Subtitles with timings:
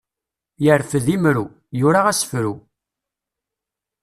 [0.63, 1.45] Yerfed imru,
[1.79, 2.53] yura asefru.